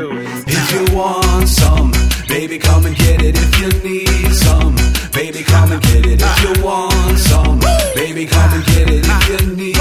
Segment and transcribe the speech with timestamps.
[0.00, 0.26] do it.
[0.46, 1.90] If you want some,
[2.28, 3.34] baby, come and get it.
[3.44, 4.74] If you need some,
[5.12, 6.22] baby, come and get it.
[6.22, 7.58] If you want some,
[7.94, 9.04] baby, come and get it.
[9.06, 9.76] If you need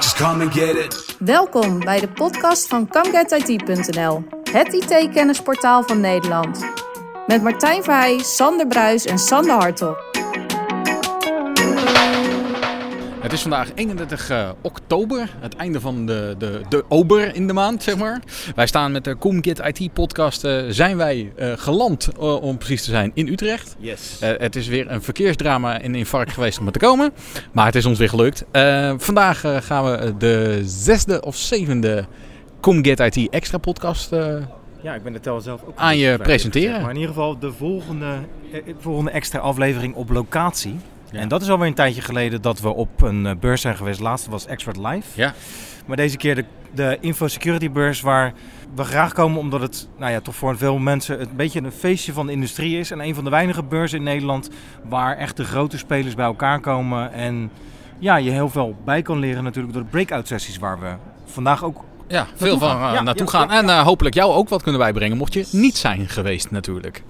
[0.00, 1.16] just come and get it.
[1.18, 6.64] Welkom bij de podcast van ComeGetIT.nl, het IT-kennisportaal van Nederland.
[7.26, 10.23] Met Martijn Verheij, Sander Bruis en Sander Hartog.
[13.24, 17.52] Het is vandaag 31 eh, oktober, het einde van de, de, de ober in de
[17.52, 18.22] maand, zeg maar.
[18.54, 22.90] Wij staan met de ComGit IT podcast, eh, zijn wij eh, geland, om precies te
[22.90, 23.76] zijn, in Utrecht.
[23.78, 24.16] Yes.
[24.20, 27.12] Het is weer een verkeersdrama en infarct geweest om er te komen,
[27.52, 28.44] maar het is ons weer gelukt.
[28.96, 32.06] Vandaag gaan we de zesde of zevende
[32.60, 34.10] ComGit IT extra podcast
[34.82, 35.72] Ja, ik ben de tel zelf ook.
[35.76, 36.66] Aan je presenteren.
[36.66, 36.82] gezegd.
[36.82, 38.06] Maar in ieder geval de volgende,
[38.52, 40.76] eh, volgende extra aflevering op locatie.
[41.14, 41.20] Ja.
[41.20, 44.00] En dat is alweer een tijdje geleden dat we op een eh, beurs zijn geweest.
[44.00, 45.06] Laatste was Expert Live.
[45.14, 45.34] Ja.
[45.86, 48.32] Maar deze keer de, de Info Security beurs waar
[48.74, 52.12] we graag komen omdat het nou ja, toch voor veel mensen een beetje een feestje
[52.12, 52.90] van de industrie is.
[52.90, 54.50] En een van de weinige beurzen in Nederland
[54.88, 57.12] waar echt de grote spelers bij elkaar komen.
[57.12, 57.50] En
[57.98, 60.92] ja, je heel veel bij kan leren natuurlijk door de breakout sessies waar we
[61.24, 63.48] vandaag ook Ja, veel van eh, Ja, naartoe ja, gaan.
[63.48, 67.02] ja, en eh, hopelijk jou ook wat kunnen bijbrengen, mocht je niet zijn geweest natuurlijk.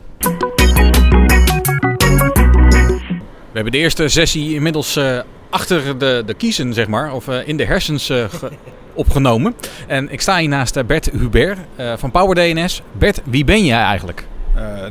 [3.55, 5.19] We hebben de eerste sessie inmiddels eh,
[5.51, 8.51] achter de, de kiezen, zeg maar, of eh, in de hersens eh, ge-
[8.95, 9.55] opgenomen.
[9.87, 11.59] En ik sta hier naast Bert Hubert
[11.97, 12.83] van PowerDNS.
[12.93, 14.27] Bert, wie ben jij eigenlijk?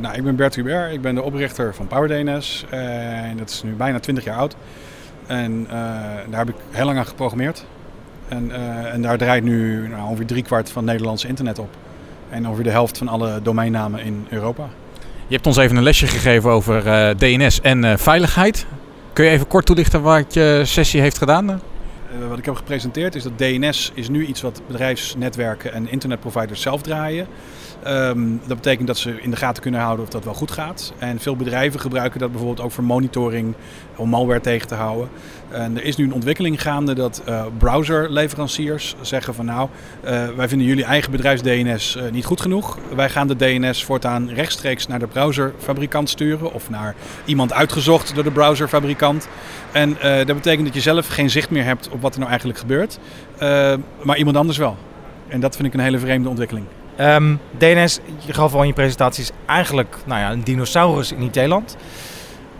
[0.00, 3.72] Nou, ik ben Bert Hubert, ik ben de oprichter van PowerDNS en dat is nu
[3.72, 4.56] bijna 20 jaar oud.
[5.26, 5.66] En
[6.30, 7.64] daar heb ik heel lang aan geprogrammeerd.
[8.28, 8.50] En,
[8.92, 11.76] en daar draait nu nou, ongeveer driekwart van het Nederlandse internet op.
[12.30, 14.68] En ongeveer de helft van alle domeinnamen in Europa.
[15.26, 18.66] Je hebt ons even een lesje gegeven over eh, DNS en eh, veiligheid.
[19.12, 21.50] Kun je even kort toelichten wat je sessie heeft gedaan?
[21.50, 21.58] Eh,
[22.28, 26.82] wat ik heb gepresenteerd is dat DNS is nu iets wat bedrijfsnetwerken en internetproviders zelf
[26.82, 27.26] draaien.
[27.84, 30.92] Ehm, dat betekent dat ze in de gaten kunnen houden of dat wel goed gaat.
[30.98, 33.54] En veel bedrijven gebruiken dat bijvoorbeeld ook voor monitoring
[33.96, 35.08] om malware tegen te houden.
[35.50, 39.68] En er is nu een ontwikkeling gaande dat eh, browserleveranciers zeggen van nou,
[40.00, 42.78] eh, wij vinden jullie eigen bedrijfs-DNS eh, niet goed genoeg.
[42.94, 46.94] Wij gaan de DNS voortaan rechtstreeks naar de browserfabrikant sturen of naar
[47.24, 49.28] iemand uitgezocht door de browserfabrikant.
[49.72, 52.58] En dat betekent dat je zelf geen zicht meer hebt op wat er nou eigenlijk
[52.58, 52.98] gebeurt,
[54.02, 54.76] maar iemand anders wel.
[55.28, 56.66] En dat vind ik een hele vreemde ontwikkeling.
[56.96, 61.30] Ehm, DNS, je gaf al in je presentatie, is eigenlijk nou ja, een dinosaurus in
[61.32, 61.76] IT-land.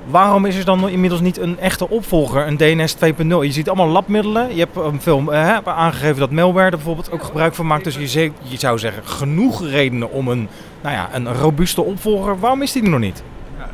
[0.06, 3.26] Waarom is er dan inmiddels niet een echte opvolger, een DNS 2.0?
[3.26, 4.54] Je ziet allemaal labmiddelen.
[4.54, 7.84] Je hebt film eh, hè, aangegeven dat malware er bijvoorbeeld ook gebruik van maakt.
[7.84, 10.48] Dus je, je zou zeggen, genoeg redenen om een,
[10.82, 12.40] nou ja, een robuuste opvolger.
[12.40, 13.22] Waarom is die er nog niet?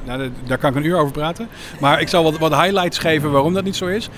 [0.05, 1.49] Nou, da- daar kan ik een uur over praten.
[1.81, 4.09] Maar ik zal wat, wat highlights geven waarom dat niet zo is.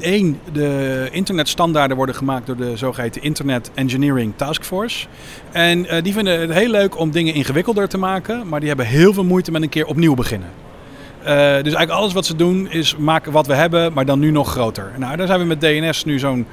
[0.00, 5.06] Eén, de internetstandaarden worden gemaakt door de zogeheten Internet Engineering Task Force.
[5.52, 8.48] En eh, die vinden het heel leuk om dingen ingewikkelder te maken.
[8.48, 10.48] Maar die hebben heel veel moeite met een keer opnieuw beginnen.
[11.22, 14.30] Eh, dus eigenlijk alles wat ze doen is maken wat we hebben, maar dan nu
[14.30, 14.92] nog groter.
[14.98, 16.46] Nou, daar zijn we met DNS nu zo'n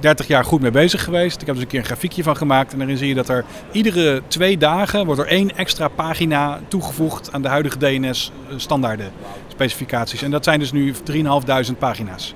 [0.00, 1.40] 30 jaar goed mee bezig geweest.
[1.40, 2.72] Ik heb dus een keer een grafiekje van gemaakt.
[2.72, 7.32] En daarin zie je dat er iedere twee dagen wordt er één extra pagina toegevoegd
[7.32, 9.12] aan de huidige DNS-standaarden
[9.48, 10.22] specificaties.
[10.22, 12.34] En dat zijn dus nu 3.500 pagina's.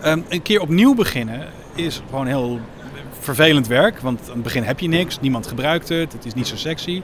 [0.00, 2.60] Ehm, een keer opnieuw beginnen is gewoon heel
[3.20, 4.00] vervelend werk.
[4.00, 7.02] Want aan het begin heb je niks, niemand gebruikt het, het is niet zo sexy.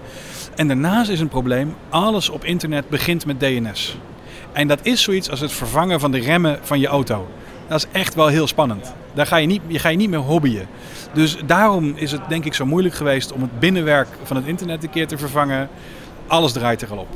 [0.57, 3.97] En daarnaast is een probleem, alles op internet begint met DNS.
[4.53, 7.29] En dat is zoiets als het vervangen van de remmen van je auto.
[7.69, 8.95] Dat is echt wel heel spannend.
[9.13, 10.67] Daar ga je niet, je ga je niet meer hobbyen.
[11.13, 14.83] Dus daarom is het denk ik zo moeilijk geweest om het binnenwerk van het internet
[14.83, 15.69] een keer te vervangen.
[16.27, 17.09] Alles draait er al op.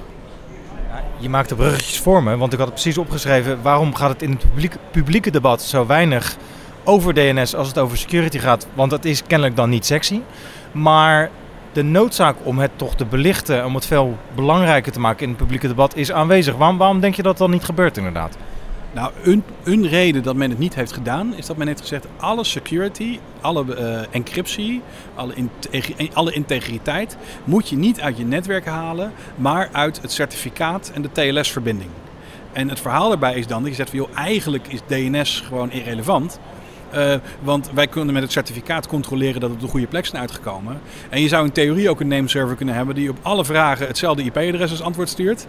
[1.19, 3.62] Je maakt de bruggetjes voor me, want ik had het precies opgeschreven.
[3.62, 6.36] Waarom gaat het in het publiek, publieke debat zo weinig
[6.84, 8.66] over DNS als het over security gaat?
[8.75, 10.20] Want dat is kennelijk dan niet sexy.
[10.72, 11.30] Maar
[11.72, 15.38] de noodzaak om het toch te belichten, om het veel belangrijker te maken in het
[15.38, 16.56] publieke debat, is aanwezig.
[16.56, 18.36] Waarom, waarom denk je dat dat niet gebeurt inderdaad?
[18.93, 19.12] Nou,
[19.65, 23.19] een, reden dat men het niet heeft gedaan, is dat men heeft gezegd: alle security,
[23.41, 24.82] alle eh, encryptie,
[25.15, 25.69] alle, inte-
[26.12, 31.12] alle integriteit moet je niet uit je netwerk halen, maar uit het certificaat en de
[31.12, 31.91] TLS-verbinding.
[32.53, 35.71] En het verhaal daarbij is dan dat je zegt: van, joh, eigenlijk is DNS gewoon
[35.71, 36.39] irrelevant.
[36.90, 40.20] Eh, want wij kunnen met het certificaat controleren dat het op de goede plek zijn
[40.20, 40.80] uitgekomen.
[41.10, 44.22] En je zou in theorie ook een nameserver kunnen hebben die op alle vragen hetzelfde
[44.22, 45.46] IP-adres als antwoord stuurt.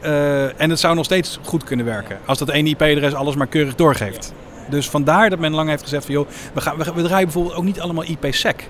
[0.00, 3.46] Eh, en het zou nog steeds goed kunnen werken als dat ene IP-adres alles maar
[3.46, 4.32] keurig doorgeeft.
[4.68, 7.54] Dus vandaar dat men lang heeft gezegd van joh, we, gaan, we, we draaien bijvoorbeeld
[7.54, 8.68] ook niet allemaal IPsec.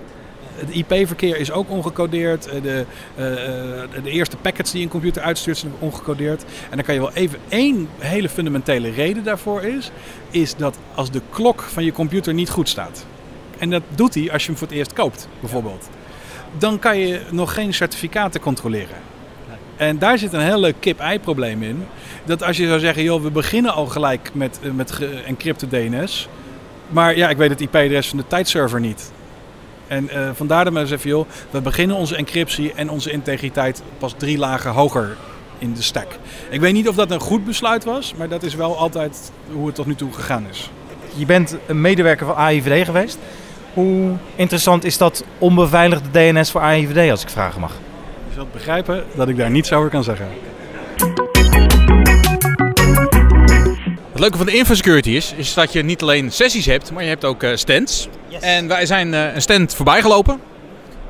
[0.66, 2.46] Het IP-verkeer is ook ongecodeerd.
[2.46, 2.84] Eh, De,
[3.16, 6.44] eh, eh, de eerste packets die een computer uitstuurt zijn ongecodeerd.
[6.70, 9.90] En dan kan je wel even één hele fundamentele reden daarvoor is,
[10.30, 13.06] is dat als de klok van je computer niet goed staat.
[13.58, 15.88] En dat doet hij als je hem voor het eerst koopt, bijvoorbeeld.
[16.58, 18.96] dan kan je nog geen certificaten controleren.
[19.76, 21.86] En daar zit een heel leuk kip-ei-probleem in.
[22.24, 26.28] Dat als je zou zeggen, joh, we beginnen al gelijk met, met encrypted DNS.
[26.88, 29.12] Maar ja, ik weet het IP-adres van de tijdserver niet.
[29.92, 34.14] En eh, vandaar dat we zeggen, joh, we beginnen onze encryptie en onze integriteit pas
[34.16, 35.16] drie lagen hoger
[35.58, 36.06] in de stack.
[36.50, 39.66] Ik weet niet of dat een goed besluit was, maar dat is wel altijd hoe
[39.66, 40.70] het tot nu toe gegaan is.
[41.14, 43.18] Je bent een medewerker van AIVD geweest.
[43.74, 47.72] Hoe interessant is dat onbeveiligde DNS voor AIVD, als ik vragen mag?
[48.28, 50.28] Je zult begrijpen dat ik daar niets over kan zeggen.
[54.22, 57.08] Het leuke van de infosecurity is, is dat je niet alleen sessies hebt, maar je
[57.08, 58.08] hebt ook eh, stands.
[58.40, 60.40] En wij zijn eh, een stand voorbij gelopen.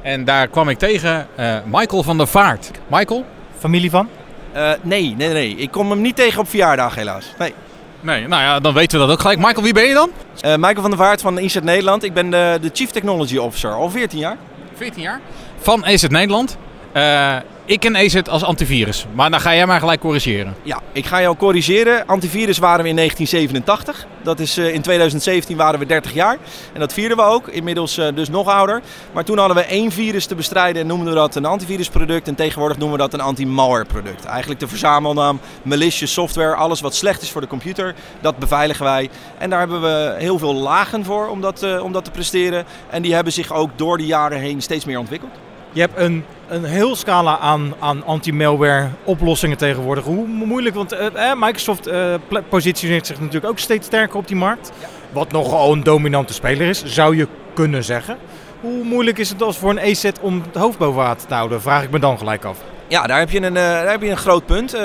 [0.02, 2.70] En daar kwam ik tegen eh, Michael van der Vaart.
[2.86, 3.24] Michael?
[3.58, 4.08] Familie van?
[4.52, 5.56] Eh, nee, nee, nee.
[5.56, 7.24] Ik kom hem niet tegen op verjaardag helaas.
[7.38, 7.54] Nee.
[8.00, 9.38] Nee, nou ja, dan weten we dat ook gelijk.
[9.38, 10.10] Michael, wie ben je dan?
[10.40, 12.02] Eh, Michael van der Vaart van Inzet Nederland.
[12.02, 14.36] Ik ben de, de Chief Technology Officer, al 14 jaar.
[14.76, 15.20] 14 jaar.
[15.60, 16.56] Van EZ Nederland.
[16.92, 20.54] Eh, ik ken EZ als antivirus, maar dan ga jij maar gelijk corrigeren.
[20.62, 22.06] Ja, ik ga jou corrigeren.
[22.06, 24.06] Antivirus waren we in 1987.
[24.22, 26.38] Dat is, eh, in 2017 waren we 30 jaar.
[26.72, 27.48] En dat vierden we ook.
[27.48, 28.82] Inmiddels eh, dus nog ouder.
[29.12, 32.28] Maar toen hadden we één virus te bestrijden en noemden we dat een antivirusproduct.
[32.28, 34.24] En tegenwoordig noemen we dat een anti-malware product.
[34.24, 36.54] Eigenlijk de verzamelnaam malicious software.
[36.54, 39.10] Alles wat slecht is voor de computer, dat beveiligen wij.
[39.38, 42.64] En daar hebben we heel veel lagen voor om dat, om dat te presteren.
[42.90, 45.51] En die hebben zich ook door de jaren heen steeds meer ontwikkeld.
[45.72, 50.04] Je hebt een, een heel scala aan, aan anti-malware oplossingen tegenwoordig.
[50.04, 52.14] Hoe moeilijk, want eh, eh, Microsoft eh,
[52.48, 54.72] positioneert zich natuurlijk ook steeds sterker op die markt.
[55.12, 58.16] Wat nogal een dominante speler is, zou je kunnen zeggen.
[58.60, 61.62] Hoe moeilijk is het als voor een EZ om het hoofd boven water te houden,
[61.62, 62.58] vraag ik me dan gelijk af.
[62.88, 64.76] Ja, daar heb je een, eh, daar heb je een groot punt.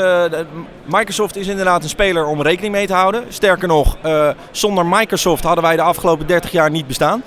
[0.85, 3.23] Microsoft is inderdaad een speler om rekening mee te houden.
[3.29, 3.97] Sterker nog,
[4.51, 7.23] zonder Microsoft hadden wij de afgelopen 30 jaar niet bestaan.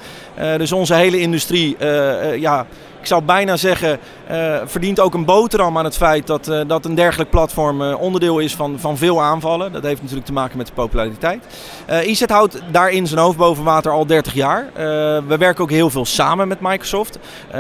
[0.57, 1.77] Dus onze hele industrie,
[2.39, 2.67] ja,
[3.00, 6.85] ik zou bijna zeggen, eh, verdient ook een boterham aan het feit dat, eh, dat
[6.85, 9.73] een dergelijk platform eh, onderdeel is van, van veel aanvallen.
[9.73, 11.44] Dat heeft natuurlijk te maken met de populariteit.
[11.87, 14.70] EZ houdt daarin zijn hoofd boven water al 30 jaar.
[15.26, 17.19] We werken ook heel veel samen met Microsoft.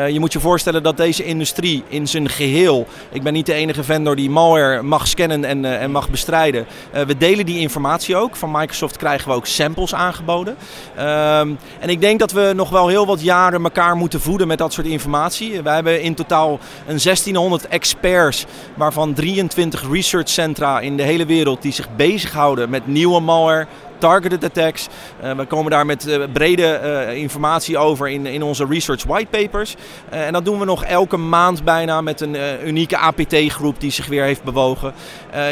[0.08, 3.84] Je moet je voorstellen dat deze industrie in zijn geheel, ik ben niet de enige
[3.84, 6.66] vendor die malware mag scannen en, en mag bestrijden.
[7.06, 8.36] We delen die informatie ook.
[8.36, 10.56] Van Microsoft krijgen we ook samples aangeboden.
[10.96, 11.50] Ehm,
[11.80, 14.72] en ik denk dat we nog wel heel wat jaren elkaar moeten voeden met dat
[14.72, 15.29] soort informatie.
[15.38, 21.62] We hebben in totaal een 1600 experts, waarvan 23 research centra in de hele wereld
[21.62, 23.66] die zich bezighouden met nieuwe malware.
[23.98, 24.88] Targeted attacks.
[25.20, 29.74] Eh, we komen daar met eh, brede eh, informatie over in, in onze research whitepapers.
[30.08, 32.36] En dat doen we nog elke maand bijna met een
[32.68, 34.92] unieke APT-groep die zich weer heeft bewogen.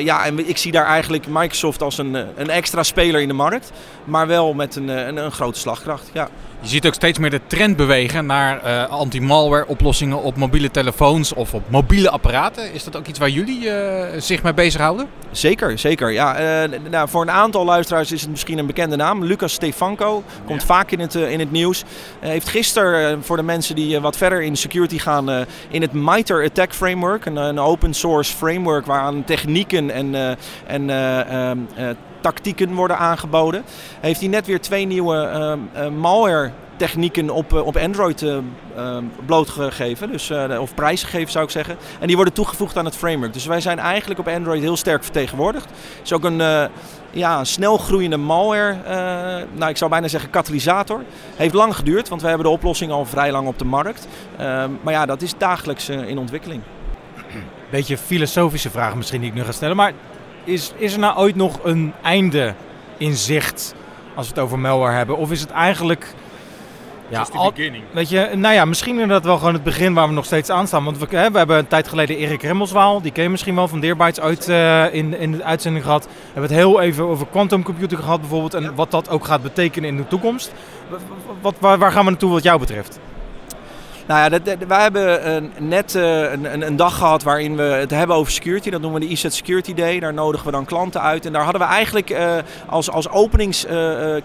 [0.01, 3.73] Ja, en ik zie daar eigenlijk Microsoft als een, een extra speler in de markt.
[4.05, 6.11] Maar wel met een, een, een grote slagkracht.
[6.13, 6.29] Ja.
[6.61, 11.33] Je ziet ook steeds meer de trend bewegen naar eh, anti-malware oplossingen op mobiele telefoons
[11.35, 12.73] of op mobiele apparaten.
[12.73, 15.09] Is dat ook iets waar jullie eh, zich mee bezighouden?
[15.31, 16.13] Zeker, zeker.
[16.13, 19.25] Ja, eh, nou, voor een aantal luisteraars is het misschien een bekende naam.
[19.25, 21.85] Lucas Stefanko komt vaak in het, in het nieuws.
[22.21, 26.75] Heeft gisteren, voor de mensen die wat verder in security gaan, in het MITRE Attack
[26.75, 31.89] Framework, een, een open source framework waaraan technieken en, en eh, ehm, eh,
[32.21, 33.63] tactieken worden aangeboden,
[34.01, 38.37] heeft hij net weer twee nieuwe ehm, eh, malware technieken op, eh, op Android eh,
[38.37, 40.11] eh, blootgegeven.
[40.11, 41.77] Dus, eh, of prijsgegeven zou ik zeggen.
[42.01, 43.33] En die worden toegevoegd aan het framework.
[43.33, 45.65] Dus wij zijn eigenlijk op Android heel sterk vertegenwoordigd.
[45.65, 46.69] Het is ook een
[47.11, 48.77] ja, snel groeiende malware,
[49.55, 51.03] nou ik zou bijna zeggen katalysator.
[51.37, 54.09] Heeft lang geduurd, want we hebben de oplossing al vrij lang op de markt.
[54.83, 56.63] Maar ja, dat is dagelijks in ontwikkeling.
[57.71, 59.77] Beetje filosofische vraag misschien die ik nu ga stellen.
[59.77, 59.93] Maar
[60.49, 62.55] is, is er nou ooit nog een einde
[62.97, 63.75] in zicht
[64.15, 65.17] als we het over malware hebben?
[65.17, 66.15] Of is het eigenlijk...
[67.11, 67.53] Ja, al-
[67.93, 70.67] weet je, nou ja, misschien inderdaad wel gewoon het begin waar we nog steeds aan
[70.67, 70.85] staan.
[70.85, 73.69] Want we, hè, we hebben een tijd geleden Erik Remmelswaal, die ken je misschien wel
[73.69, 76.05] van Deerbytes uit eh, in, in de uitzending gehad.
[76.05, 79.43] We hebben het heel even over quantum computing gehad bijvoorbeeld en wat dat ook gaat
[79.43, 80.53] betekenen in de toekomst.
[81.41, 82.99] Wat, waar, waar gaan we naartoe wat jou betreft?
[84.09, 87.63] Nou ja, dat, wij hebben eh, net eh, een, een, een dag gehad waarin we
[87.63, 88.71] het hebben over security.
[88.71, 90.01] Dat noemen we de ESET Security Day.
[90.01, 91.27] Daar nodigen we dan klanten uit.
[91.27, 92.37] En daar hadden we eigenlijk eh,
[92.67, 94.17] als, als openings eh,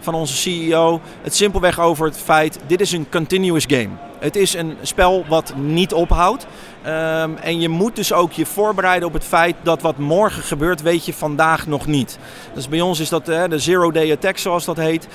[0.00, 3.88] van onze CEO het simpelweg over het feit, dit is een continuous game.
[4.18, 6.46] Het is een spel wat niet ophoudt.
[6.82, 10.82] Ehm, en je moet dus ook je voorbereiden op het feit dat wat morgen gebeurt,
[10.82, 12.18] weet je vandaag nog niet.
[12.54, 15.08] Dus bij ons is dat de zero day attack zoals dat heet.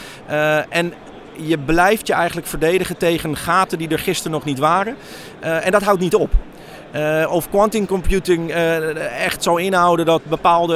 [0.70, 0.94] En
[1.36, 4.96] je blijft je eigenlijk verdedigen tegen gaten die er gisteren nog niet waren.
[5.40, 6.32] Eh, en dat houdt niet op.
[6.92, 10.76] Eh, of quantum computing eh, echt zou inhouden dat bepaalde,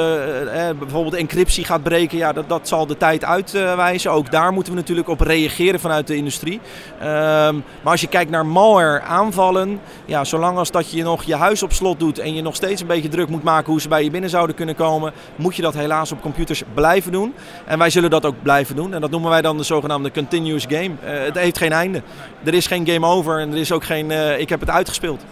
[0.52, 4.10] eh, bijvoorbeeld encryptie gaat breken, ja, dat, dat zal de tijd uitwijzen.
[4.10, 6.60] Ook daar moeten we natuurlijk op reageren vanuit de industrie.
[6.98, 11.34] Ehm, maar als je kijkt naar malware aanvallen, ja, zolang als dat je nog je
[11.34, 13.88] huis op slot doet en je nog steeds een beetje druk moet maken hoe ze
[13.88, 17.34] bij je binnen zouden kunnen komen, moet je dat helaas op computers blijven doen.
[17.64, 18.94] En wij zullen dat ook blijven doen.
[18.94, 20.90] En dat noemen wij dan de zogenaamde continuous game.
[21.00, 22.02] Het heeft geen einde.
[22.44, 25.24] Er is geen game over en er is ook geen ik heb het uitgespeeld.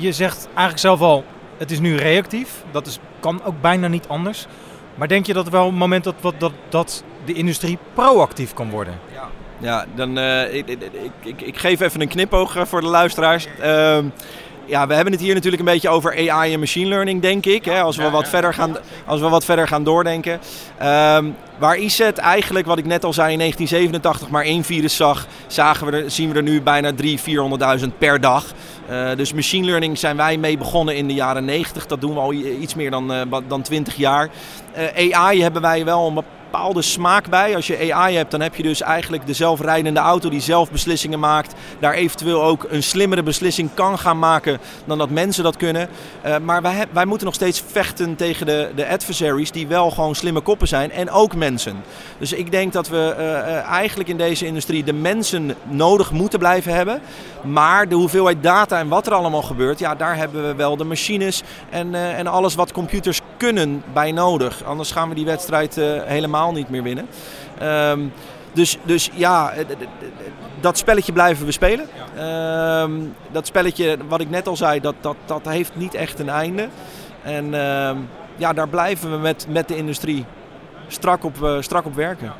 [0.00, 1.24] Je zegt eigenlijk zelf al,
[1.56, 2.64] het is nu reactief.
[2.70, 4.46] Dat is, kan ook bijna niet anders.
[4.94, 8.70] Maar denk je dat er wel een moment dat, dat, dat, de industrie proactief kan
[8.70, 8.98] worden?
[9.58, 10.80] Ja, dan eh, ik, ik,
[11.22, 13.46] ik, ik geef even een knipoog eh, voor de luisteraars.
[13.60, 14.06] Ehm,
[14.66, 17.64] ja, we hebben het hier natuurlijk een beetje over AI en machine learning, denk ik.
[17.64, 20.40] Hè, als, we wat verder gaan, als we wat verder gaan doordenken.
[20.78, 21.24] Ehm,
[21.58, 25.86] waar ISET eigenlijk, wat ik net al zei, in 1987 maar één virus zag, zagen
[25.86, 27.20] we er, zien we er nu bijna 300.000,
[27.80, 28.44] 400.000 per dag.
[28.88, 31.86] Eh, dus machine learning zijn wij mee begonnen in de jaren 90.
[31.86, 34.28] Dat doen we al iets meer dan, wat- dan 20 jaar.
[34.72, 37.56] Eh, AI hebben wij wel een bepaalde smaak bij.
[37.56, 41.18] Als je AI hebt, dan heb je dus eigenlijk de zelfrijdende auto die zelf beslissingen
[41.18, 41.54] maakt.
[41.78, 45.88] Daar eventueel ook een slimmere beslissing kan gaan maken dan dat mensen dat kunnen.
[46.22, 50.40] Eh, maar wij, moeten nog steeds vechten tegen de, de adversaries die wel gewoon slimme
[50.40, 51.82] koppen zijn en ook mensen.
[52.18, 56.38] Dus ik denk dat we eh, eh, eigenlijk in deze industrie de mensen nodig moeten
[56.38, 57.00] blijven hebben.
[57.42, 60.84] Maar de hoeveelheid data en wat er allemaal gebeurt, ja, daar hebben we wel de
[60.84, 64.64] machines en, en alles wat computers kunnen bij nodig.
[64.64, 67.06] Anders gaan we die wedstrijd eh, helemaal niet meer winnen.
[67.58, 68.00] Ehm,
[68.52, 69.64] dus, dus ja, eh,
[70.60, 71.88] dat spelletje blijven we spelen.
[72.16, 72.92] Ehm,
[73.32, 76.68] dat spelletje, wat ik net al zei, dat, dat, dat heeft niet echt een einde.
[77.22, 77.96] En ehm,
[78.36, 80.24] ja, daar blijven we met, met de industrie
[80.86, 82.32] strak op, eh, strak op werken.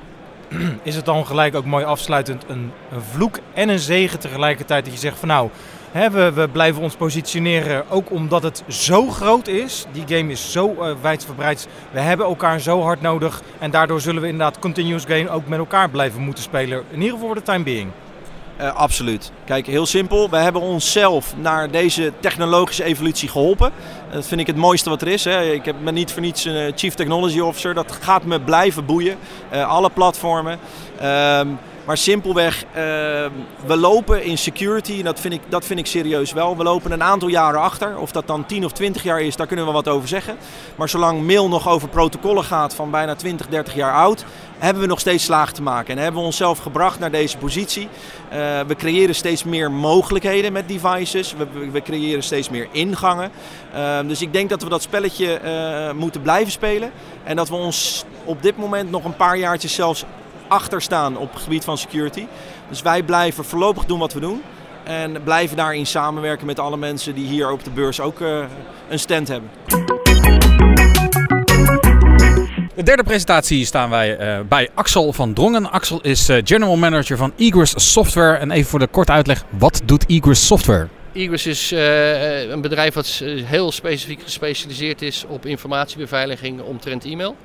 [0.83, 4.85] Is het dan gelijk ook mooi afsluitend een, een vloek en een zegen tegelijkertijd?
[4.85, 5.49] Dat je zegt van nou,
[5.95, 9.87] we, blijven ons positioneren ook omdat het zo groot is.
[9.93, 11.69] Die game is zo eh wijdverbreid.
[11.91, 13.43] We hebben elkaar zo hard nodig.
[13.59, 16.83] En daardoor zullen we inderdaad continuous game ook met elkaar blijven moeten spelen.
[16.91, 17.91] In ieder geval voor de time being.
[18.57, 19.33] Eh, absoluut.
[19.45, 20.31] Kijk, heel simpel.
[20.31, 23.73] We hebben onszelf naar deze technologische evolutie geholpen.
[24.13, 25.25] Dat vind ik het mooiste wat er is.
[25.25, 25.43] Hè.
[25.53, 27.75] Ik heb me niet voor niets een eh, Chief Technology Officer.
[27.75, 29.17] Dat gaat me blijven boeien.
[29.51, 30.59] Eh, alle platformen.
[31.01, 31.49] Ehm,
[31.85, 33.31] maar simpelweg, ehm,
[33.67, 36.57] we lopen in security, en dat vind, ik, dat vind ik serieus wel.
[36.57, 37.99] We lopen een aantal jaren achter.
[37.99, 40.37] Of dat dan 10 of 20 jaar is, daar kunnen we wat over zeggen.
[40.77, 44.25] Maar zolang mail nog over protocollen gaat van bijna 20, 30 jaar oud,
[44.59, 45.97] hebben we nog steeds slaag te maken.
[45.97, 47.89] En hebben we onszelf gebracht naar deze positie.
[48.29, 51.35] Eh, we creëren steeds meer mogelijkheden met devices.
[51.35, 53.31] We, we, creëren steeds meer ingangen.
[53.73, 56.91] Eh, dus ik denk dat we dat spelletje eh, moeten blijven spelen.
[57.25, 60.05] En dat we ons op dit moment nog een paar jaartjes zelfs
[60.49, 62.27] achter staan op het gebied van security.
[62.69, 64.43] Dus wij blijven voorlopig doen wat we doen.
[64.85, 68.45] En blijven daarin samenwerken met alle mensen die hier op de beurs ook eh,
[68.89, 69.51] een stand hebben.
[72.75, 75.71] De derde presentatie staan wij eh, bij Axel van Drongen.
[75.71, 78.37] Axel is eh, General Manager van Egress Software.
[78.37, 80.89] En even voor de korte uitleg, wat doet Egress Software?
[81.15, 87.37] Egress is eh, een bedrijf eh, heel specifiek gespecialiseerd is op informatiebeveiliging omtrent e-mail.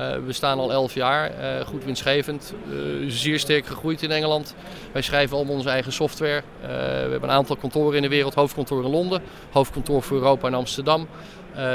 [0.00, 2.76] Eh, we staan al 11 jaar, eh, goed winstgevend, eh,
[3.08, 4.54] zeer sterk gegroeid in Engeland.
[4.92, 6.42] Wij schrijven allemaal onze eigen software.
[6.60, 6.66] We
[7.10, 11.08] hebben een aantal kantoren in de wereld, hoofdkantoor in Londen, hoofdkantoor voor Europa in Amsterdam.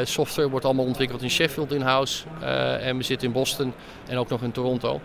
[0.04, 3.74] Software wordt allemaal ontwikkeld in Sheffield in-house uh, en we zitten in Boston
[4.08, 5.02] en ook nog in Toronto.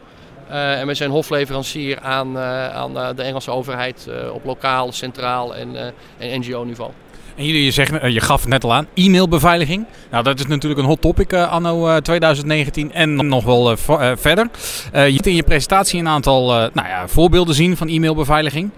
[0.50, 5.54] Uh, en we zijn hofleverancier aan, uh, aan uh, de Engelse overheid op lokaal, centraal
[5.54, 5.76] en,
[6.18, 6.90] en NGO-niveau.
[7.40, 9.86] En jullie, je, zegt, je gaf het net al aan, e-mailbeveiliging.
[10.10, 13.76] Nou, dat is natuurlijk een hot topic anno 2019 en nog wel
[14.16, 14.50] verder.
[14.92, 18.70] je liet in je presentatie een aantal nou ja, voorbeelden zien van e-mailbeveiliging.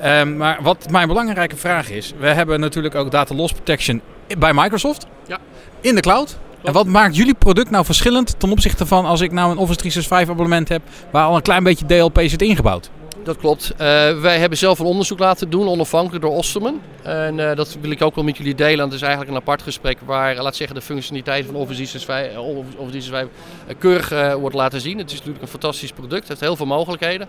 [0.00, 4.00] Ehm, maar wat mijn belangrijke vraag is, we hebben natuurlijk ook data loss protection
[4.38, 5.06] bij Microsoft.
[5.26, 5.38] Ja.
[5.80, 6.38] In de cloud.
[6.62, 9.78] En wat maakt jullie product nou verschillend ten opzichte van als ik nou een Office
[9.78, 12.90] 365 abonnement heb waar al een klein beetje DLP zit ingebouwd?
[13.26, 13.70] Dat klopt.
[13.72, 13.78] Uh,
[14.20, 16.80] wij hebben zelf een onderzoek laten doen, onafhankelijk door Osterman.
[17.02, 18.84] En uh, dat wil ik ook wel met jullie delen.
[18.84, 22.76] Het is eigenlijk een apart gesprek waar, laat zeggen, de functionaliteit van Office 365, Office
[22.76, 24.98] 365 keurig wordt laten zien.
[24.98, 27.28] Het is natuurlijk een fantastisch product, het heeft heel veel mogelijkheden.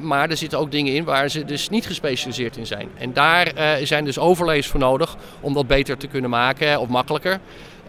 [0.00, 2.88] Maar er zitten ook dingen in waar ze dus niet gespecialiseerd in zijn.
[2.98, 7.40] En daar zijn dus overlays voor nodig om dat beter te kunnen maken of makkelijker.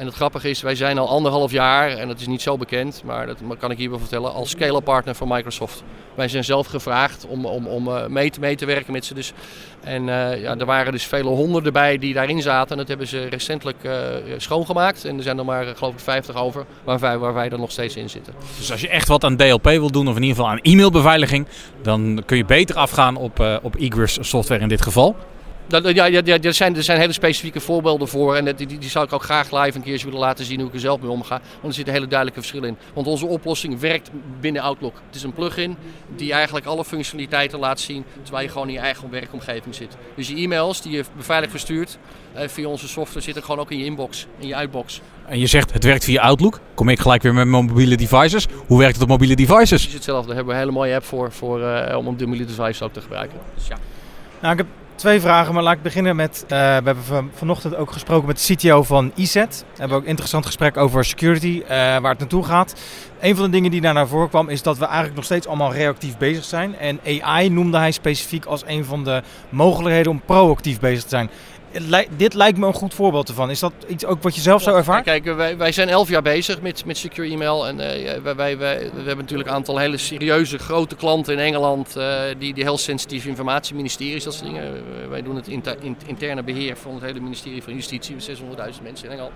[0.04, 3.02] En het grappige is, wij zijn al anderhalf jaar, en dat is niet zo bekend,
[3.06, 5.84] maar dat kan ik hier wel vertellen, als scale partner van Microsoft.
[6.16, 9.14] Wij zijn zelf gevraagd om, om, om uh, mee, te, mee te werken met ze.
[9.14, 9.34] Dus.
[9.84, 12.72] En uh, ja, er waren dus vele honderden bij die daarin zaten.
[12.72, 13.94] En dat hebben ze recentelijk uh,
[14.38, 15.06] schoongemaakt.
[15.06, 17.72] En er zijn er maar, geloof ik, 50 over, waar wij, waar wij er nog
[17.72, 18.34] steeds in zitten.
[18.58, 21.48] Dus als je echt wat aan DLP wil doen, of in ieder geval aan e-mailbeveiliging,
[21.82, 25.16] dan kun je beter afgaan op, op Egress software in dit geval.
[25.68, 28.36] Dat, ja, ja, ja, er, zijn, er zijn hele specifieke voorbeelden voor.
[28.36, 30.68] En die, die, die zou ik ook graag live een keertje willen laten zien hoe
[30.68, 31.42] ik er zelf mee omga.
[31.52, 32.78] Want er zitten hele duidelijke verschillen in.
[32.94, 34.96] Want onze oplossing werkt binnen Outlook.
[35.06, 35.78] Het is een plugin
[36.16, 38.06] die eigenlijk alle functionaliteiten laat zien.
[38.22, 39.98] Terwijl je gewoon in je eigen werkomgeving zit.
[40.16, 41.98] Dus je e-mails die je beveiligd verstuurt
[42.34, 45.02] eh, via onze software zitten gewoon ook in je inbox, in je uitbox.
[45.26, 46.60] En je zegt het werkt via Outlook.
[46.74, 48.48] Kom ik gelijk weer met mijn mobiele devices.
[48.68, 49.70] Hoe werkt het op mobiele devices?
[49.70, 50.28] Precies hetzelfde.
[50.28, 52.84] Daar hebben we een hele mooie app voor, voor eh, om op de mobiele device
[52.84, 53.38] ook te gebruiken.
[53.56, 53.78] Dus ja.
[54.42, 54.68] Nou, ik heb
[55.04, 56.44] twee vragen, maar laat ik beginnen met...
[56.44, 59.34] eh, we hebben van- vanochtend ook gesproken met de CTO van EZ.
[59.34, 62.74] We hebben ook een interessant gesprek over security, eh, waar het naartoe gaat.
[63.22, 65.48] Een van de dingen die daar naar voren kwam, is dat we eigenlijk nog steeds
[65.48, 66.78] allemaal reactief bezig zijn.
[66.80, 71.30] En AI noemde hij specifiek als een van de mogelijkheden om proactief bezig te zijn.
[72.18, 73.50] Dit lijkt me een goed voorbeeld ervan.
[73.50, 75.04] Is dat iets ook wat je zelf zo ervaart?
[75.04, 77.68] Kijk, wij, wij zijn elf jaar bezig met, met secure email.
[77.68, 81.40] En eh, wij, wij, wij- we hebben natuurlijk een aantal hele serieuze grote klanten in
[81.40, 81.96] Engeland.
[81.96, 84.64] eh, die, die heel sensitieve informatie, ministeries, dat soort dingen.
[84.76, 88.16] Eh, wij doen het inter- in- interne beheer van het hele ministerie van Justitie.
[88.20, 89.34] 600.000 mensen in Engeland.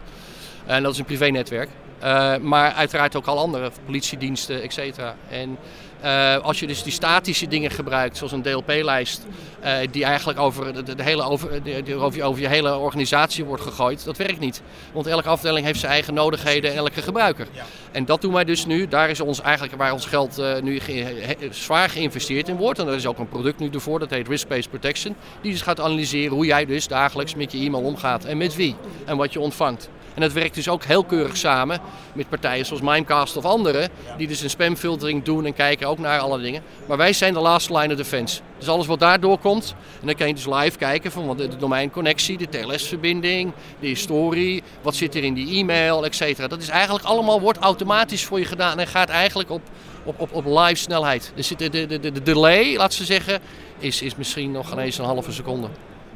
[0.66, 1.70] En dat is een privénetwerk.
[2.00, 5.16] Eh, maar uiteraard ook al andere, politiediensten, et cetera.
[5.30, 5.58] En
[6.02, 9.26] eh, als je dus die statische dingen gebruikt, zoals een DLP-lijst,
[9.60, 13.46] eh, die eigenlijk over, de, de hele over, de, over, je, over je hele organisatie
[13.46, 14.62] wordt gegooid, dat werkt niet.
[14.94, 17.48] Want elke afdeling heeft zijn eigen nodigheden en elke gebruiker.
[17.92, 18.88] En dat doen wij dus nu.
[18.88, 22.80] Daar is ons eigenlijk waar ons geld eh, nu ge- he- zwaar geïnvesteerd in wordt.
[22.80, 25.16] En er is ook een product nu ervoor, dat heet Risk-Based Protection.
[25.42, 28.76] Die dus gaat analyseren hoe jij dus dagelijks met je e-mail omgaat en met wie
[29.06, 29.90] en wat je ontvangt.
[30.18, 31.80] En dat werkt dus ook heel keurig samen
[32.14, 36.20] met partijen zoals Mimecast of anderen, die dus een spamfiltering doen en kijken ook naar
[36.20, 36.62] alle dingen.
[36.88, 38.40] Maar wij zijn de last line of defense.
[38.58, 41.58] Dus alles wat daardoor komt, en dan kan je dus live kijken van wat de,
[41.58, 46.48] domeinconnectie, de TLS-verbinding, de historie, wat zit er in die e-mail, et cetera.
[46.48, 49.62] Dat is eigenlijk allemaal wordt automatisch voor je gedaan en gaat eigenlijk op,
[50.04, 51.32] op, op, op live snelheid.
[51.36, 53.40] Dus de, de, de, de delay, laat ze zeggen,
[53.80, 55.68] is, is misschien nog geen eens een halve seconde.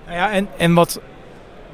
[0.05, 0.99] Nou ja, en, en wat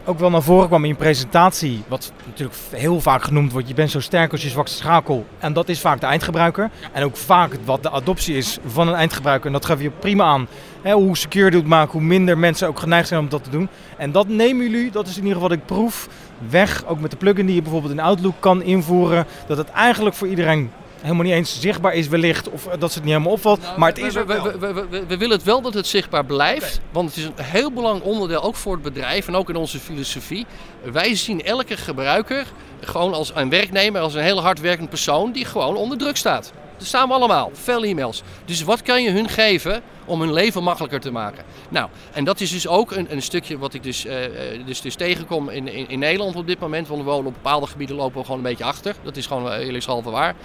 [0.08, 3.74] ook wel naar voren kwam in je presentatie, wat natuurlijk heel vaak genoemd wordt, je
[3.74, 5.26] bent zo sterk als je zwakste schakel.
[5.40, 6.70] En dat is vaak de eindgebruiker.
[6.92, 9.48] En ook vaak wat de adoptie is van een eindgebruiker.
[9.48, 10.48] En dat geef je prima aan.
[10.82, 13.70] Hè, hoe secure het maakt, hoe minder mensen ook geneigd zijn om dat te doen.
[13.98, 16.10] En dat nemen jullie, dat is in ieder geval wat ik proef,
[16.50, 16.86] weg.
[16.86, 19.26] Ook met de plugin die je bijvoorbeeld in Outlook kan invoeren.
[19.48, 22.50] Dat het eigenlijk voor iedereen helemaal niet eens zichtbaar is wellicht.
[22.50, 23.78] Of dat ze het niet helemaal opvalt.
[23.78, 24.44] maar het is we, wel.
[24.44, 26.80] we, we, we, willen het wel dat het zichtbaar blijft.
[26.92, 29.80] Want het is een heel belangrijk onderdeel ook voor het bedrijf en ook in onze
[29.80, 30.46] filosofie.
[30.92, 32.46] Wij zien elke gebruiker
[32.82, 36.54] gewoon als een werknemer, als een heel hardwerkend persoon die gewoon onder druk staat.
[36.78, 38.24] Dat staan we allemaal, veel e-mails.
[38.46, 41.44] Dus wat kan je hun geven om hun leven makkelijker te maken?
[41.70, 44.82] Nou, en dat is dus ook een, een stukje wat ik dus, eh, eh, dus,
[44.82, 46.88] dus tegenkom in, in, in Nederland op dit moment.
[46.88, 48.96] Want we wonen op bepaalde gebieden lopen we gewoon een beetje achter.
[49.04, 50.36] Dat is gewoon eh, eerlijkshalve waar.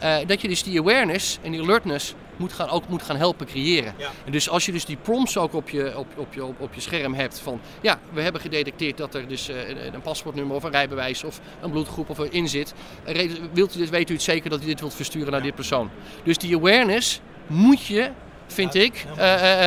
[0.00, 3.46] Eh, dat je dus die awareness en die alertness moet gaan, ook moet gaan helpen
[3.46, 3.94] creëren.
[4.24, 6.74] En dus als je dus die prompts ook op je, op, op, je, op, op
[6.74, 7.60] je scherm hebt van...
[7.80, 11.40] Ja, we hebben gedetecteerd dat er dus eh, een, een paspoortnummer of een rijbewijs of
[11.60, 12.74] een bloedgroep of in zit.
[13.04, 15.54] Eh, Wilt u dit, weet u het zeker dat u dit wilt versturen naar dit
[15.54, 15.90] persoon?
[16.24, 18.10] Dus die awareness moet je
[18.46, 19.04] vind ik,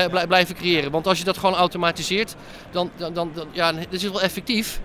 [0.10, 0.92] blij- blijven creëren.
[0.92, 2.36] Want als je dat gewoon automatiseert,
[2.72, 4.80] dan, dan, dan, dan ja, dat is wel effectief.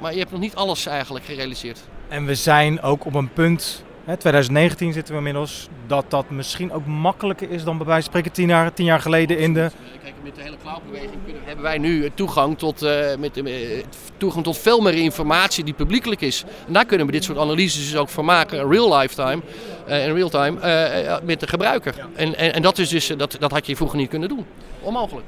[0.00, 1.80] Maar je hebt nog niet alles eigenlijk gerealiseerd.
[2.08, 6.72] En we zijn ook op een punt, hè, 2019 zitten we inmiddels, dat dat misschien
[6.72, 9.70] ook makkelijker is dan bij wijze van spreken tien jaar, tien jaar geleden in de...
[10.02, 13.84] Kijk, met de hele cloudbeweging kunnen- hebben wij nu toegang tot, eh, met, eh,
[14.16, 16.44] toegang tot veel meer informatie die publiekelijk is.
[16.66, 19.42] En daar kunnen we dit soort analyses dus ook van maken, real lifetime,
[19.86, 21.94] eh, in real time, eh, eh, met de gebruiker.
[22.14, 24.46] En, en, en dat, is dus, eh, dat, dat had je vroeger niet kunnen doen.
[24.80, 25.24] Onmogelijk.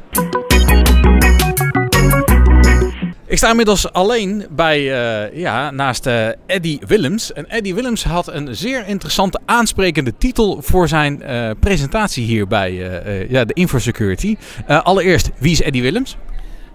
[3.28, 7.32] Ik sta inmiddels alleen bij, eh, ja, naast eh, Eddie Willems.
[7.32, 12.72] En Eddie Willems had een zeer interessante aansprekende titel voor zijn eh, presentatie hier bij
[13.28, 14.36] ja, de Infosecurity.
[14.66, 16.16] Allereerst, wie is Eddie Willems?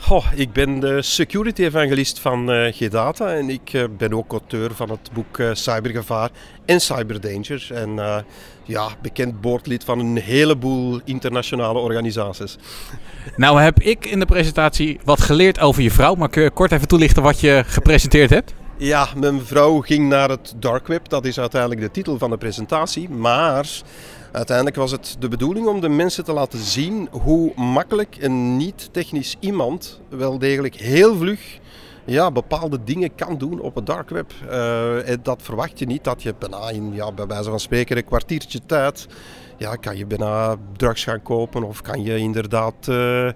[0.01, 4.71] Goh, ik ben de security evangelist van eh G-Data en ik eh, ben ook auteur
[4.73, 6.29] van het boek eh, Cybergevaar
[6.65, 7.67] en Cyberdanger.
[7.73, 8.23] En
[8.65, 12.57] ja, bekend boordlid van een heleboel internationale organisaties.
[13.35, 16.15] Nou heb ik in de presentatie wat geleerd over je vrouw.
[16.15, 18.53] Maar kun je kort even toelichten wat je gepresenteerd hebt?
[18.77, 22.37] Ja, mijn vrouw ging naar het dark web, dat is uiteindelijk de titel van de
[22.37, 23.09] presentatie.
[23.09, 23.67] Maar
[24.31, 29.35] uiteindelijk was het de bedoeling om de mensen te laten zien hoe makkelijk een niet-technisch
[29.39, 31.59] iemand wel degelijk heel vlug
[32.05, 34.31] ja, bepaalde dingen kan doen op het dark web.
[35.05, 38.05] En dat verwacht je niet dat je bijna in, ja, bij wijze van spreken, een
[38.05, 39.07] kwartiertje tijd,
[39.57, 43.29] ja, kan je bijna drugs gaan kopen of kan je inderdaad eh,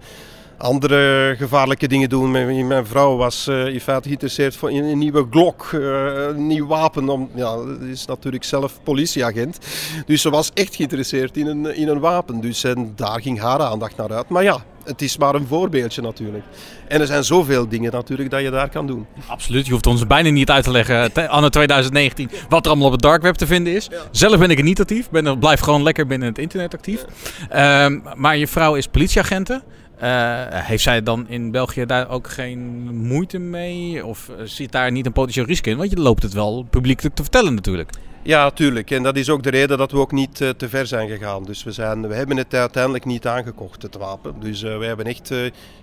[0.57, 2.31] andere gevaarlijke dingen doen.
[2.31, 5.79] Mijn, mijn vrouw was eh, in feite geïnteresseerd voor in een nieuwe Glock, eh,
[6.27, 7.09] een nieuw wapen.
[7.09, 7.55] Om, ja,
[7.91, 9.57] is natuurlijk zelf politieagent.
[10.05, 12.41] Dus ze was echt geïnteresseerd in een, in een wapen.
[12.41, 14.29] Dus en daar ging haar aandacht naar uit.
[14.29, 16.43] Maar ja, het is maar een voorbeeldje natuurlijk.
[16.87, 19.05] En er zijn zoveel dingen natuurlijk dat je daar kan doen.
[19.27, 22.87] Absoluut, je hoeft ons bijna niet uit te leggen, te- anno 2019, wat er allemaal
[22.87, 23.89] op het dark web te vinden is.
[24.11, 27.05] Zelf ben ik er niet actief, ben, blijf gewoon lekker binnen het internet actief.
[27.49, 29.63] Ehm, maar je vrouw is politieagente.
[29.97, 32.59] Eh, heeft zij dan in België daar ook geen
[32.95, 34.05] moeite mee?
[34.05, 35.77] Of eh, zit daar niet een potentieel risico in?
[35.77, 37.89] Want je loopt het wel publiekelijk te vertellen natuurlijk.
[38.23, 38.91] Ja, tuurlijk.
[38.91, 41.43] En dat is ook de reden dat we ook niet eh, te ver zijn gegaan.
[41.43, 44.35] Dus we, zijn, we hebben het uiteindelijk niet aangekocht, het wapen.
[44.39, 45.33] Dus we hebben echt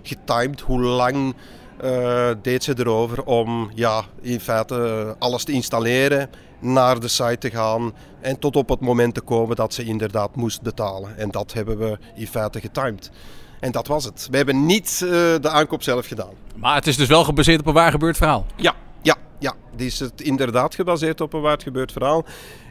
[0.01, 1.35] getimed hoe lang
[2.41, 7.93] deed ze erover om ja, in feite alles te installeren, naar de site te gaan
[8.21, 11.17] en tot op het moment te komen dat ze inderdaad moest betalen.
[11.17, 13.11] En dat hebben we in feite getimed.
[13.63, 14.27] En dat was het.
[14.31, 16.33] We hebben niet eh, de aankoop zelf gedaan.
[16.55, 18.45] Maar het is dus wel gebaseerd op een waar gebeurd verhaal.
[18.55, 19.53] Ja, ja, ja.
[19.75, 22.25] Die is het inderdaad gebaseerd op een waar gebeurd verhaal.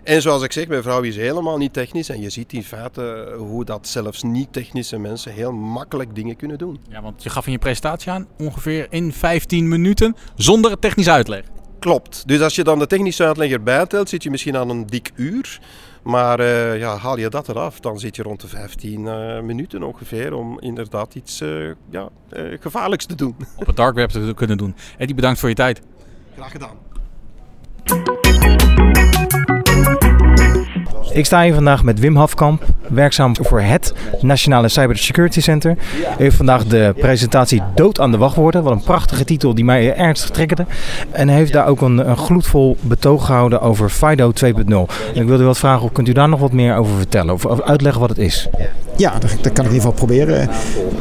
[0.04, 2.08] En zoals ik zeg, mijn vrouw is helemaal niet technisch.
[2.08, 6.80] En je ziet in feite hoe dat zelfs niet-technische mensen heel makkelijk dingen kunnen doen.
[6.88, 11.42] Ja, want je gaf in je presentatie aan ongeveer in 15 minuten zonder technisch uitleg.
[11.78, 12.22] Klopt.
[12.26, 15.10] Dus als je dan de technische uitleg erbij telt, zit je misschien aan een dik
[15.14, 15.60] uur.
[16.02, 19.82] Maar eh, ja, haal je dat eraf, dan zit je rond de 15 eh, minuten
[19.82, 23.36] ongeveer om inderdaad iets eh, ja, eh, gevaarlijks te doen.
[23.56, 24.74] Op het dark web te kunnen doen.
[24.98, 25.82] Eddie, bedankt voor je tijd.
[26.34, 26.76] Graag gedaan.
[31.10, 35.76] Ik sta hier vandaag met Wim Hafkamp, werkzaam voor het Nationale Cybersecurity Center.
[35.78, 38.62] Hij heeft vandaag de presentatie Dood aan de wachtwoorden.
[38.62, 40.66] Wat een prachtige titel die mij ernstig triggerde.
[41.10, 44.50] En hij heeft daar ook een, een gloedvol betoog gehouden over FIDO 2.0.
[45.14, 47.34] En ik wilde wat vragen, of kunt u daar nog wat meer over vertellen?
[47.34, 48.48] Of, uitleggen wat het is?
[48.96, 50.48] Ja, dat, dat kan ik in ieder geval proberen.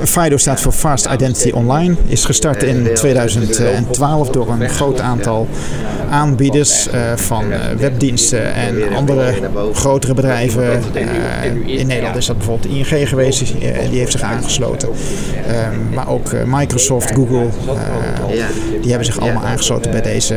[0.04, 1.96] FIDO staat voor Fast Identity Online.
[2.08, 5.48] Is gestart in 2012 door een groot aantal
[6.12, 9.34] aanbieders eh, van eh, webdiensten en andere
[9.92, 10.84] grotere bedrijven.
[10.94, 14.90] Eh, in Nederland is dat bijvoorbeeld ING geweest, die, eh, die heeft zich aangesloten.
[15.48, 18.44] Ehm, maar ook eh, Microsoft, Google, eh,
[18.82, 20.36] die hebben zich allemaal aangesloten bij deze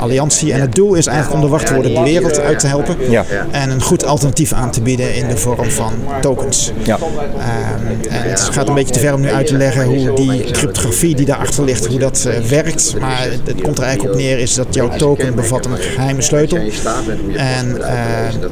[0.00, 0.52] alliantie.
[0.52, 2.96] En het doel is eigenlijk om de wachtwoorden de wereld uit te helpen.
[3.10, 3.24] Ja.
[3.50, 6.72] En een goed alternatief aan te bieden in de vorm van tokens.
[6.82, 6.98] Ja.
[6.98, 10.50] Ehm, en het gaat een beetje te ver om nu uit te leggen hoe die
[10.50, 12.94] cryptografie die daarachter ligt, hoe dat eh, werkt.
[13.00, 16.58] Maar het, komt er eigenlijk op neer is dat jouw token bevat een geheime sleutel.
[17.36, 17.96] En eh,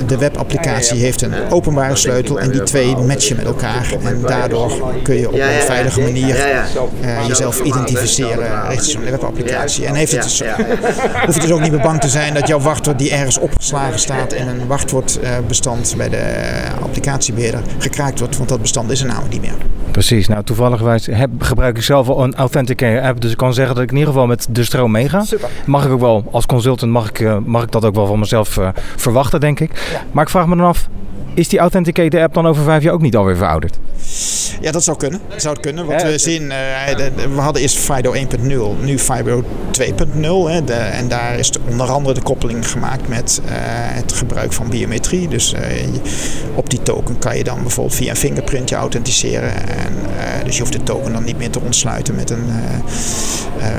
[0.06, 3.94] de webapplicatie heeft een openbare sleutel en die twee matchen met elkaar.
[4.04, 9.86] En daardoor kun je op een veilige manier eh, jezelf identificeren richting zo'n webapplicatie.
[9.86, 10.42] En heeft het dus,
[11.26, 13.98] hoef je dus ook niet meer bang te zijn dat jouw wachtwoord die ergens opgeslagen
[13.98, 16.22] staat in een wachtwoordbestand bij de
[16.82, 19.56] applicatiebeheerder gekraakt wordt, want dat bestand is er namelijk niet meer.
[19.92, 23.20] Precies, nou toevallig heb, gebruik ik zelf al een Authenticator app.
[23.20, 25.24] Dus ik kan zeggen dat ik in ieder geval met de stroom meega.
[25.66, 28.18] Mag ik ook wel, als consultant mag ik, eh, mag ik dat ook wel van
[28.18, 30.00] mezelf eh, verwachten, denk ik.
[30.12, 30.88] Maar ik vraag me dan af,
[31.34, 33.78] is die Authenticator app dan over vijf jaar ook niet alweer verouderd?
[34.62, 35.20] Ja, dat zou kunnen.
[35.28, 35.86] Dat zou het kunnen.
[35.86, 36.56] Want we zien, eh,
[37.34, 40.48] we hadden eerst FIDO 1.0, nu FIDO 2.0.
[40.48, 43.52] hè, de- En daar is de- onder andere de koppeling gemaakt met eh,
[43.94, 45.28] het gebruik van biometrie.
[45.28, 46.00] Dus eh, je-
[46.54, 49.54] op die token kan je dan bijvoorbeeld via een fingerprintje authenticeren.
[49.68, 49.94] En,
[50.44, 52.44] dus je hoeft de token dan niet meer te ontsluiten met een,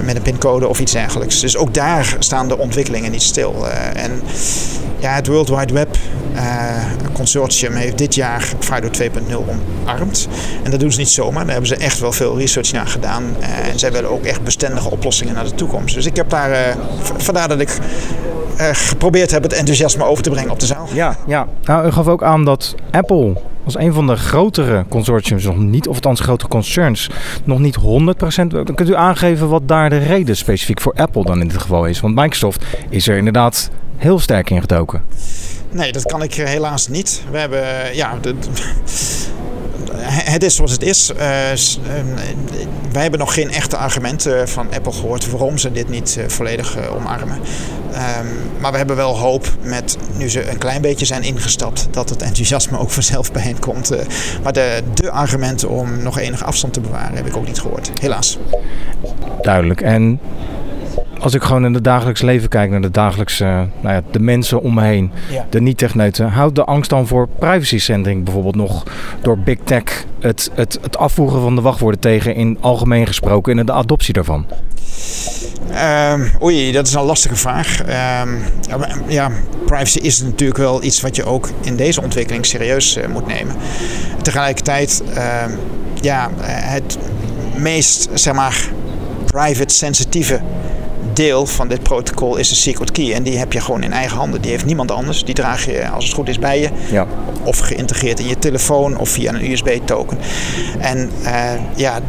[0.05, 1.39] met een pincode of iets dergelijks.
[1.39, 3.67] Dus ook daar staan de ontwikkelingen niet stil.
[3.93, 4.21] En
[4.99, 5.97] ja, het World Wide Web
[6.35, 6.75] eh,
[7.13, 9.45] Consortium heeft dit jaar FIDO 2.0
[9.83, 10.27] omarmd.
[10.63, 11.43] En dat doen ze niet zomaar.
[11.43, 13.23] Daar hebben ze echt wel veel research naar gedaan.
[13.39, 15.95] Eh, en zij willen ook echt bestendige oplossingen naar de toekomst.
[15.95, 16.75] Dus ik heb daar, eh,
[17.17, 17.77] vandaar dat ik
[18.73, 20.87] geprobeerd heb het enthousiasme over te brengen op de zaal.
[20.93, 21.47] Ja, ja.
[21.63, 25.87] Nou, u gaf ook aan dat Apple als een van de grotere consortiums nog niet,
[25.87, 27.09] of althans grote concerns,
[27.43, 28.63] nog niet 100%.
[28.73, 31.99] Kunt u aangeven wat daar de reden specifiek voor Apple dan in dit geval is?
[31.99, 35.01] Want Microsoft is er inderdaad heel sterk in gedoken.
[35.73, 37.21] Nee, dat kan ik eh, helaas niet.
[37.31, 38.17] We hebben, eh, ja,
[40.33, 41.11] het is zoals het is.
[41.17, 41.91] Eh, s- eh,
[42.91, 47.39] wij hebben nog geen echte argumenten van Apple gehoord waarom ze dit niet volledig omarmen.
[47.93, 48.25] Ehm,
[48.59, 52.21] maar we hebben wel hoop met, nu ze een klein beetje zijn ingestapt, dat het
[52.21, 53.91] enthousiasme ook vanzelf bij hen komt.
[54.43, 57.91] Maar de, de argumenten om nog enige afstand te bewaren heb ik ook niet gehoord.
[58.01, 58.37] Helaas.
[59.41, 59.81] Duidelijk.
[59.81, 60.19] En
[61.23, 63.43] als ik gewoon in het dagelijks leven kijk naar de dagelijkse,
[63.81, 65.45] nou ja, de mensen om me heen, Ja.
[65.49, 68.83] de niet-techneuten, houdt de angst dan voor privacy-zending bijvoorbeeld nog
[69.21, 69.83] door Big Tech
[70.19, 74.45] het, het, het afvoegen van de wachtwoorden tegen in algemeen gesproken en de adoptie daarvan?
[75.71, 77.81] Ehm, oei, dat is een lastige vraag.
[77.81, 78.29] Ehm,
[78.69, 79.31] ja, maar, ja,
[79.65, 83.55] privacy is natuurlijk wel iets wat je ook in deze ontwikkeling serieus eh, moet nemen.
[84.21, 85.51] Tegelijkertijd, ehm,
[86.01, 86.97] ja, het
[87.55, 88.69] meest zeg maar
[89.25, 90.41] private sensitieve
[91.13, 93.13] deel van dit protocol is de secret key.
[93.13, 94.41] En die heb je gewoon in eigen handen.
[94.41, 95.25] Die heeft niemand anders.
[95.25, 96.69] Die draag je als het goed is bij je.
[96.91, 97.07] Ja.
[97.43, 100.17] Of geïntegreerd in je telefoon of via een USB-token.
[100.79, 101.99] En uh, ja,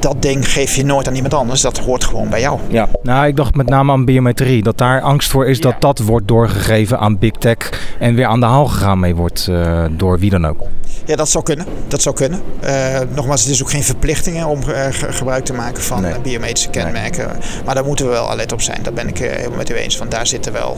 [0.00, 1.60] dat ding geef je nooit aan iemand anders.
[1.60, 2.58] Dat hoort gewoon bij jou.
[2.68, 2.88] Ja.
[3.02, 4.62] Nou, ik dacht met name aan biometrie.
[4.62, 7.56] Dat daar angst voor is dat dat wordt doorgegeven aan big tech.
[7.98, 10.66] En weer aan de haal gegaan mee wordt uh, door wie dan ook.
[11.08, 11.66] Ja, dat zou kunnen.
[11.86, 12.42] Dat zou kunnen.
[12.64, 16.20] Uh, nogmaals, het is ook geen verplichting om uh, gebruik te maken van nee.
[16.20, 17.26] biometrische kenmerken.
[17.26, 17.62] Nee.
[17.64, 18.82] Maar daar moeten we wel alert op zijn.
[18.82, 19.98] Daar ben ik helemaal met u eens.
[19.98, 20.76] Want daar zitten wel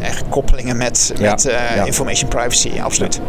[0.00, 1.30] echt koppelingen met, ja.
[1.30, 1.84] met ja.
[1.84, 2.80] information privacy.
[2.80, 3.20] Absoluut.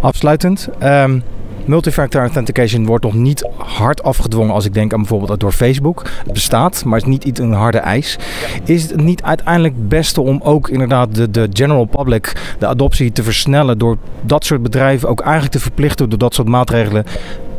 [0.00, 0.68] Afsluitend.
[0.82, 1.24] Um,
[1.70, 6.02] Multifactor authentication wordt nog niet hard afgedwongen als ik denk aan bijvoorbeeld door Facebook.
[6.24, 8.18] Het bestaat, maar het is niet iets een harde eis.
[8.64, 13.12] Is het niet uiteindelijk het beste om ook inderdaad de, de general public, de adoptie
[13.12, 17.04] te versnellen door dat soort bedrijven ook eigenlijk te verplichten door dat soort maatregelen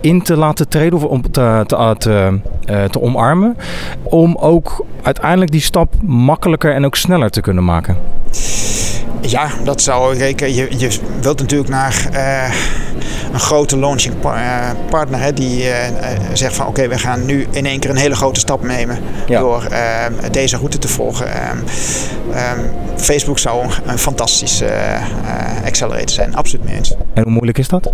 [0.02, 3.58] in te laten treden of om te, te, te, uh, te omarmen.
[4.04, 7.98] Om ook uiteindelijk die stap makkelijker en ook sneller te kunnen maken?
[9.22, 10.40] Ja, dat zou ik.
[10.40, 12.54] Je, je wilt natuurlijk naar uh,
[13.34, 14.16] een grote launching
[14.90, 15.74] partner hè, die uh,
[16.34, 19.00] zegt van oké, okay, we gaan nu in één keer een hele grote stap nemen
[19.28, 19.40] ja.
[19.40, 21.28] door uh, deze route te volgen.
[21.50, 21.66] Um,
[22.98, 24.70] Facebook zou een, fantastische
[25.66, 26.94] accelerator zijn, absoluut mee eens.
[27.14, 27.92] En hoe moeilijk is dat?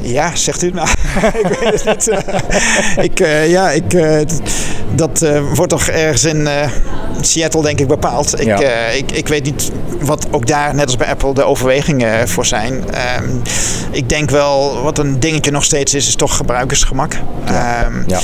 [0.00, 0.88] Ja, zegt u nou.
[1.42, 2.24] ik weet het niet.
[3.10, 3.18] ik,
[3.48, 3.92] ja, ik,
[4.94, 6.48] dat uh, wordt toch ergens in
[7.20, 8.40] Seattle denk ik bepaald.
[8.40, 8.86] Ik, ja.
[8.86, 12.72] ik, ik weet niet wat ook daar, net als bij Apple, de overwegingen voor zijn.
[12.72, 13.42] Um,
[13.90, 17.12] ik denk wel, wat een dingetje nog steeds is, is toch gebruikersgemak.
[17.46, 17.88] Ja.
[18.06, 18.20] Ja.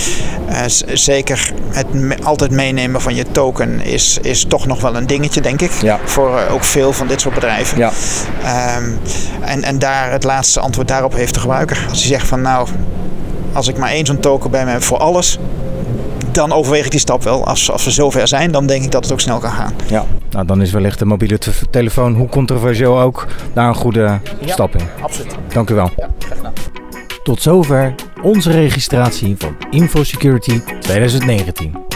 [0.93, 5.41] zeker het me altijd meenemen van je token is, is toch nog wel een dingetje,
[5.41, 5.73] denk ik.
[5.83, 5.99] Ja.
[6.05, 7.79] Voor ook veel van dit soort bedrijven.
[7.79, 7.93] Ja.
[8.77, 8.99] Um,
[9.41, 11.87] en, en daar het laatste antwoord daarop heeft de gebruiker.
[11.89, 12.69] Als hij zegt van nou,
[13.53, 15.39] als ik maar één zo'n token bij me heb voor alles,
[16.37, 17.46] dan overweeg ik die stap wel.
[17.46, 19.75] Als, als we zover zijn, dan denk ik dat het ook snel kan gaan.
[19.88, 21.38] Ja, nou, dan is wellicht de mobiele
[21.70, 24.88] telefoon, hoe controversieel ook, daar een goede ja, stap in.
[25.01, 25.35] Absoluut.
[25.49, 25.90] Dank u wel.
[25.96, 26.53] Ja, graag gedaan.
[27.22, 31.96] Tot zover onze registratie van InfoSecurity 2019.